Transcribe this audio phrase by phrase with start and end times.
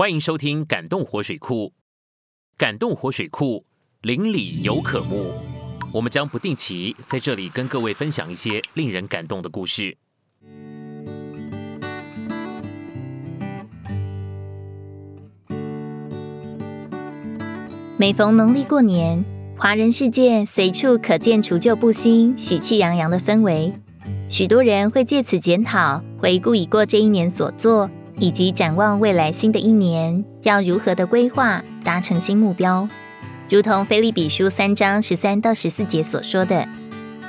[0.00, 1.66] 欢迎收听《感动活水库》，
[2.56, 3.66] 感动活水库
[4.00, 5.30] 邻里有可慕。
[5.92, 9.98] 我们将不定期在这里跟各位分享一些令人感动的故事。
[17.98, 19.22] 每逢农历过年，
[19.58, 23.70] 华人世界随处可见除旧布新、喜气洋洋的氛围。
[24.30, 32.88] 许多人会借此检讨、回顾已过这一年所做，以及展望未来新的一年要如何的规划、达成新目标。
[33.48, 36.66] 如同菲利比书三章十三到十四节所说的：“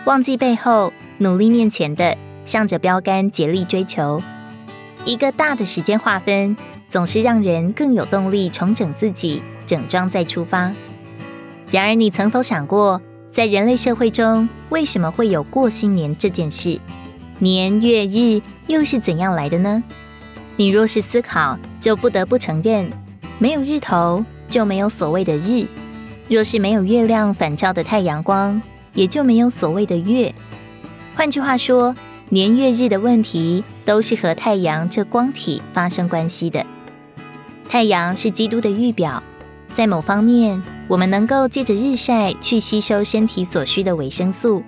[0.05, 4.21] 忘记背后，努力面前的，向着标杆竭力追求。”
[5.05, 6.55] 一个大的时间划分，
[6.89, 9.41] 总是让人更有动力重整自己。
[9.63, 10.73] 整装再出发。
[11.69, 13.01] 然而，你曾否想过，
[13.31, 16.77] 在人类社会中，为什么会有过新年这件事？
[17.39, 19.81] 年月日又是怎样来的呢？
[20.57, 22.89] 你若是思考，就不得不承认，
[23.39, 25.65] 没有日头就没有所谓的日；
[26.27, 28.61] 若是没有月亮反照的太阳光，
[28.93, 30.33] 也就没有所谓的月。
[31.15, 31.95] 换句话说，
[32.29, 36.63] 年月日的问题都是和太阳这光体发生关系的。
[37.67, 39.21] 太阳是基督的预表。
[39.73, 44.61] 在某方面，我们能够借着日晒去吸收身体所需的维生素。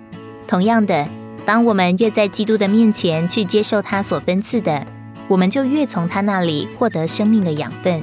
[0.48, 1.06] 同样的，
[1.46, 4.86] 当我们越在基督的面前去接受他所分赐的，
[5.34, 8.00] 我们就越从他那里获得生命的养分。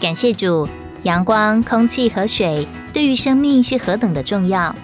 [0.00, 0.68] 感谢主，
[1.04, 4.74] 阳光、空气和水对于生命是何等的重要。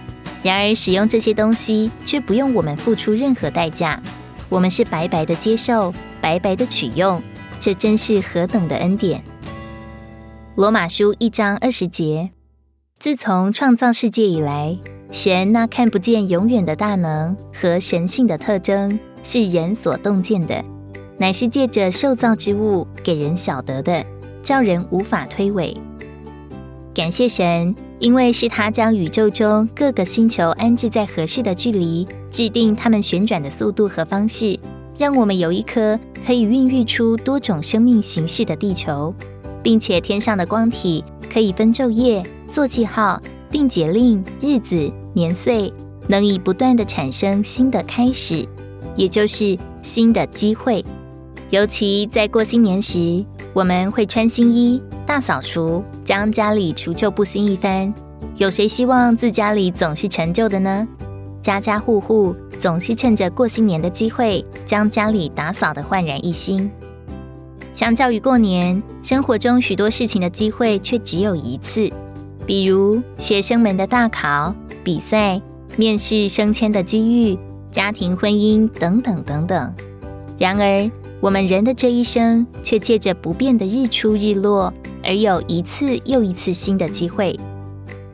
[0.45, 4.01] 然而，使用这些东西却不用我们付出任何代价，
[4.48, 7.20] 我们是白白的接受，白白的取用，
[7.59, 9.20] 这真是何等的恩典！
[10.55, 12.31] 罗马书一章二十节：
[13.01, 14.79] 自从创造世界以来，
[15.11, 20.64] 神那看不见永远的大能和神性的特征，是人所洞见的，
[21.21, 24.03] 乃是借着受造之物给人晓得的，
[24.43, 25.77] 叫人无法推诿。
[26.95, 34.59] 感谢神，因为是他将宇宙中各个星球安置在合适的距离，制定它们旋转的速度和方式，
[34.97, 39.14] 让我们有一颗可以孕育出多种生命形式的地球。
[39.63, 43.20] 并且天上的光体可以分昼夜、做记号、
[43.51, 45.70] 定节令、日子、年岁，
[46.07, 48.48] 能以不断的产生新的开始，
[48.97, 50.83] 也就是新的机会。
[51.50, 57.92] 尤其在过新年时，我们会穿新衣、大扫除，将家里除旧布新一番。
[58.36, 60.86] 有谁希望自家里总是陈旧的呢？
[61.42, 66.70] 家家户户总是趁着过新年的机会，将家里打扫的焕然一新。
[67.74, 71.90] 相较于过年，生活中许多事情的机会却只有一次，
[72.46, 75.40] 比如学生们的大考、比赛、
[75.77, 77.36] 面试、升迁的机遇、
[77.72, 79.74] 家庭婚姻等等等等。
[80.38, 80.90] 然而，
[81.20, 84.73] 我们人的这一生却借着不变的日出日落，
[85.05, 87.39] 而有一次又一次新的机会。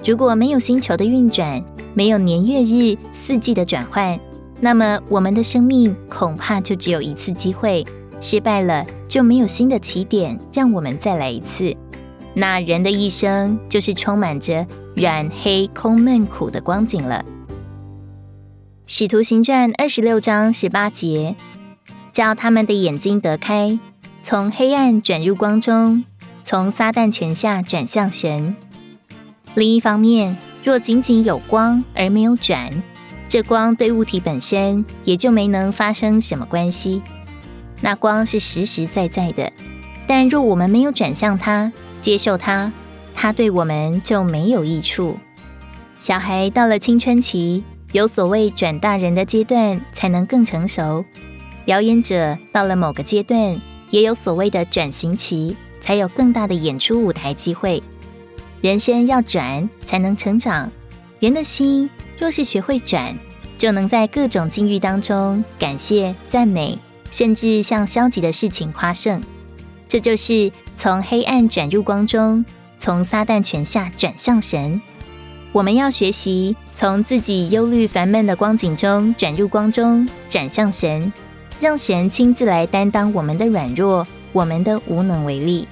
[0.04, 1.62] 如果没有星球的运转，
[1.94, 4.18] 没有年月日四季的转换，
[4.60, 7.86] 那么我们的生命恐怕就只有一次机会。
[8.20, 11.76] 失败了就没有新的起点，让我们再来一次。
[12.34, 17.24] 那人的一生就是充满着染黑空闷苦的光景了。
[18.86, 21.36] 使徒行传二十六章十八节，
[22.16, 23.78] 叫他们的眼睛得开，
[24.22, 26.02] 从黑暗转入光中，
[26.42, 28.56] 从撒旦权下转向神。
[29.54, 30.34] 另一方面，
[30.64, 32.70] 若仅仅有光而没有转，
[33.28, 37.02] 这光对物体本身也就没能发生什么关系。
[37.82, 39.52] 那光是实实在在的，
[40.06, 42.72] 但若我们没有转向它，接受它，
[43.14, 45.18] 它对我们就没有益处。
[45.98, 47.62] 小孩到了青春期，
[47.92, 51.04] 有所谓转大人的阶段，才能更成熟；
[51.66, 53.60] 表演者到了某个阶段，
[53.90, 57.82] 也有所谓的转型期，才有更大的演出舞台机会。
[58.62, 60.70] 人生要转，才能成长。
[61.20, 63.14] 人的心若是学会转，
[63.58, 66.78] 就能在各种境遇当中感谢赞美。
[67.12, 69.22] 甚至向消极的事情夸胜，
[69.88, 72.44] 这就是从黑暗转入光中，
[72.78, 74.78] 从撒旦权下转向神。
[75.52, 81.10] 我们要学习从自己忧虑烦闷的光景中转入光中，转向神，
[81.60, 85.66] 让神亲自来担当我们的软弱，我们的无能为力。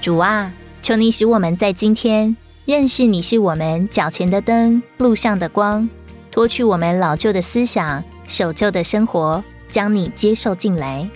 [0.00, 2.36] 主啊，求你使我们在今天
[2.66, 5.88] 认识你是我们脚前的灯，路上的光，
[6.30, 9.42] 脱去我们老旧的思想，守旧的生活。
[9.70, 11.08] 将你接受进来，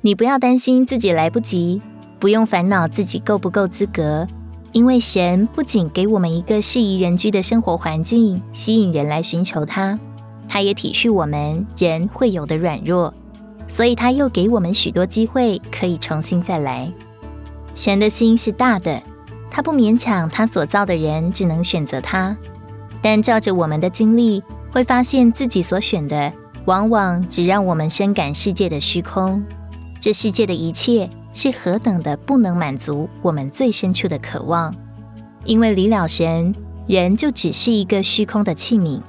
[0.00, 1.82] 你不要担心自己来不及，
[2.20, 4.24] 不用烦恼自己够不够资格，
[4.70, 9.98] 因为神不仅给我们一个适宜人居的生活环境，吸引人来寻求他，
[10.48, 13.12] 他也体恤我们人会有的软弱。
[13.68, 16.90] 所以他又给我们许多机会可以重新再来。
[17.74, 19.02] 神的心是大的，
[19.50, 22.34] 他不勉强他所造的人只能选择他，
[23.02, 24.42] 但照着我们的经历，
[24.72, 26.32] 会发现自己所选的
[26.64, 29.44] 往往只让我们深感世界的虚空。
[30.00, 34.74] 这世界的一切是何等的不能满足我们最深处的渴望，
[35.44, 36.54] 因为离了神，
[36.86, 39.02] 人就只是一个虚空的器皿。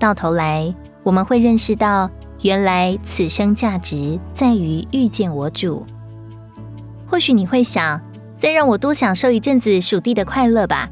[0.00, 2.10] 到头来，我们会认识到，
[2.40, 5.84] 原来此生价值在于遇见我主。
[7.06, 8.00] 或许你会想，
[8.38, 10.88] 再让我多享受一阵子属地的快乐吧，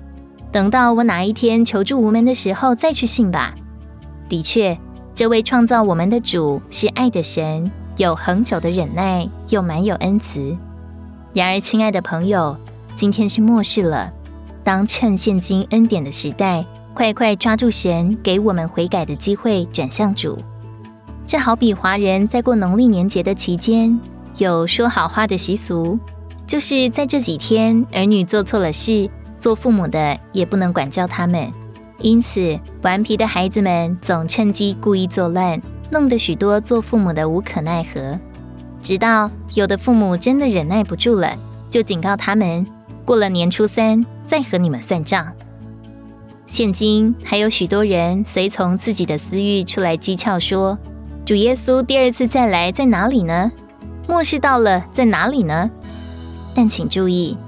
[0.53, 3.55] 等到我哪一天求助无门的时候再去信吧。
[4.29, 4.79] 的确，
[5.15, 7.71] 这位创造我们的主是爱的神。
[7.97, 10.57] 有恒久的忍耐，又满有恩慈。
[11.33, 12.55] 然而，亲爱的朋友，
[12.95, 14.13] 今天是末世了。
[14.63, 16.65] 当趁现今恩典的时代，
[16.99, 20.37] 快快抓住神给我们悔改的机会，转向主。
[21.25, 23.97] 这好比华人在过农历年节的期间，
[24.39, 25.97] 有说好话的习俗，
[26.45, 29.09] 就是在这几天，儿女做错了事，
[29.39, 31.49] 做父母的也不能管教他们。
[32.01, 35.63] 因此，顽皮的孩子们总趁机故意作乱。
[35.93, 38.19] 弄得许多做父母的无可奈何，
[38.83, 41.33] 直到有的父母真的忍耐不住了，
[41.71, 42.67] 就警告他们：
[43.05, 45.33] 过了年初三再和你们算账。
[46.49, 50.77] 现今还有许多人随从自己的私欲出来讥诮说：
[51.25, 53.53] 主耶稣第二次再来在哪里呢？
[54.09, 55.71] 末世到了在哪里呢？
[56.55, 57.39] 但请注意，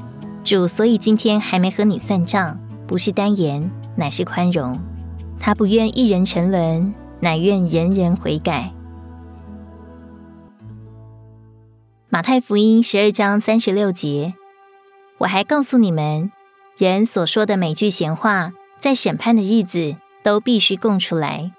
[0.44, 4.78] 主所以今天还没和你算账，不是单言，乃是宽容。
[5.40, 6.94] 他不愿一人沉沦。
[7.22, 8.72] 乃愿人人悔改。
[12.08, 14.32] 马太福音十二章三十六节，
[15.18, 16.32] 我还告诉你们，
[16.78, 19.94] 人所说的每句闲话，在审判的日子
[20.24, 21.52] 都必须供出来。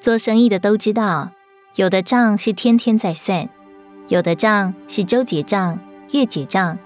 [0.00, 1.30] 做生意的都知道，
[1.76, 3.48] 有的账是天天在算，
[4.08, 5.78] 有的账是周结账、
[6.10, 6.78] 月结账，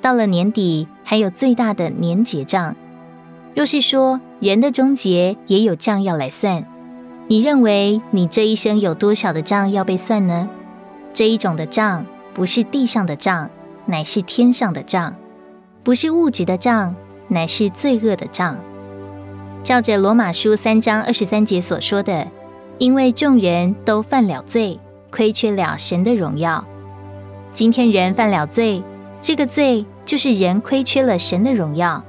[0.00, 2.74] 到了年底还有最大的年结账。
[3.54, 6.66] 若是说人的终结也有账要来算。
[7.28, 10.48] 你认为你这一生有多少的账要被算呢？
[11.12, 12.04] 这一种的账
[12.34, 13.48] 不是地上的账，
[13.86, 15.14] 乃是天上的账；
[15.84, 16.94] 不是物质的账，
[17.28, 18.58] 乃是罪恶的账。
[19.64, 22.28] 照着罗马书三章二十三节所说的，
[22.76, 24.78] 因为众人都犯了罪，
[25.10, 26.62] 亏缺了神的荣耀。
[27.54, 28.84] 今天人犯了罪，
[29.22, 32.04] 这个罪就是人亏缺了神的荣耀。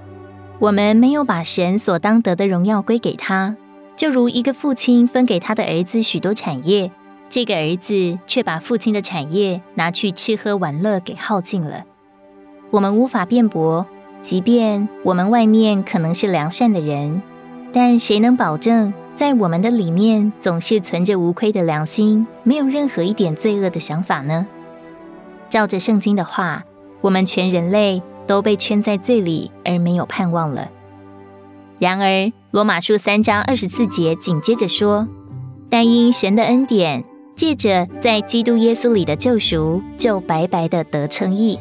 [0.59, 3.55] 我们没有把神所当得的荣耀归给他。
[3.95, 6.91] 就如一个父亲分给他的儿子许多产业，
[7.29, 11.85] 这个儿子却把父亲的产业拿去吃喝玩乐给耗尽了。
[12.71, 13.85] 我们无法辩驳，
[14.21, 17.21] 即便我们外面可能是良善的人，
[17.77, 24.47] 但谁能保证在我们的里面总是存着无愧的良心，没有任何一点罪恶的想法呢？
[25.49, 26.63] 照着圣经的话，
[27.01, 30.69] 我们全人类都被圈在罪里，而没有盼望了。
[31.77, 35.05] 然而，罗马书三章二十四节紧接着说
[35.69, 37.03] ：“但因神的恩典，
[37.35, 41.59] 借着在基督耶稣里的救赎，就白白的得称义。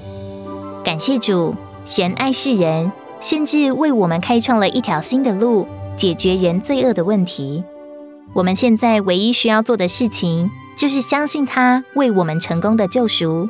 [0.84, 7.64] 感谢主，神爱世人，甚至为我们开创了一条新的路，解决人罪恶的问题。
[8.32, 13.48] 我们现在唯一需要做的事情，就是相信他为我们成功的救赎。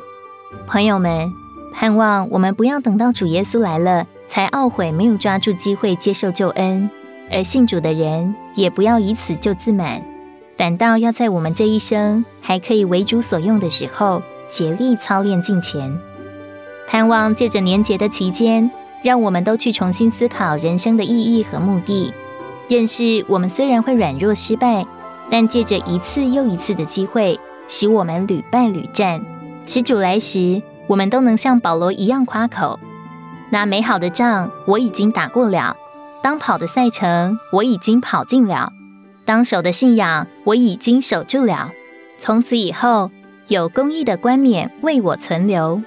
[0.67, 1.31] 朋友们，
[1.73, 6.89] 盼望我们不要等到主耶稣来了。”才懊悔没有抓住机会接受救恩，
[7.31, 10.03] 而信主的人也不要以此就自满，
[10.57, 15.95] 反倒要在我们这一生还可以为主所用的时候，竭力操练敬前。
[16.87, 18.69] 盼望借着年节的期间，
[19.03, 22.11] 让我们都去重新思考人生的意义和目的，
[22.67, 24.85] 认识我们虽然会软弱失败，
[25.29, 29.23] 但借着一次又一次的机会，使我们屡败屡战，
[29.65, 32.79] 使主来时，我们都能像保罗一样夸口。
[33.51, 35.75] 那美好的仗我已经打过了，
[36.23, 38.73] 当跑的赛程我已经跑尽了，
[39.25, 41.71] 当守的信仰我已经守住了。
[42.17, 43.11] 从此以后，
[43.47, 45.81] 有公义的冠冕为我存留。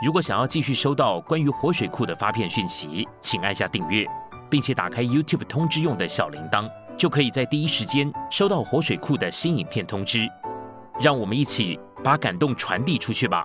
[0.00, 4.06] 如果想要继续收到关于活水库的发片讯息，请按下订阅。
[4.50, 10.26] 并且打开 YouTube 通知用的小铃铛，就可以在第一时间收到活水库的新影片通知。
[10.98, 13.44] 让我们一起把感动传递出去吧。